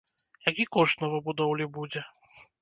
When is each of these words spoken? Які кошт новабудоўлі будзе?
Які 0.51 0.65
кошт 0.75 1.03
новабудоўлі 1.03 1.69
будзе? 1.77 2.05